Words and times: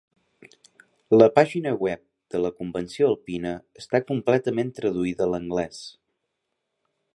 La 1.17 1.25
pàgina 1.35 1.73
web 1.87 2.01
de 2.35 2.41
la 2.45 2.51
Convenció 2.61 3.11
Alpina 3.11 3.53
està 3.83 4.03
completament 4.09 4.75
traduïda 4.81 5.27
a 5.27 5.31
l'anglès. 5.35 5.85